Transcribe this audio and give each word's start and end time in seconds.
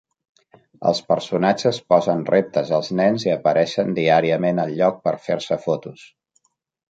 Els 0.91 1.01
personatges 1.11 1.79
posen 1.93 2.23
reptes 2.29 2.71
als 2.77 2.89
nens 3.01 3.27
i 3.27 3.31
apareixen 3.35 3.93
diàriament 3.99 4.61
al 4.63 4.75
lloc 4.79 4.97
per 5.09 5.17
fer-se 5.27 5.59
fotos. 5.69 6.09